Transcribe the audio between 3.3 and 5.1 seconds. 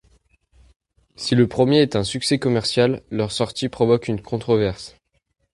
sortie provoque une controverse.